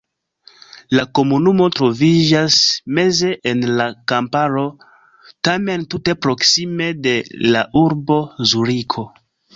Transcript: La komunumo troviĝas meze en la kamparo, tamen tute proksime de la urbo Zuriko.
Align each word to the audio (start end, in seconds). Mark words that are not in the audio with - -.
La 0.99 1.01
komunumo 1.17 1.65
troviĝas 1.79 2.57
meze 2.99 3.29
en 3.53 3.61
la 3.81 3.87
kamparo, 4.13 4.63
tamen 5.49 5.85
tute 5.93 6.19
proksime 6.27 6.89
de 7.09 7.15
la 7.53 7.63
urbo 7.87 8.23
Zuriko. 8.55 9.07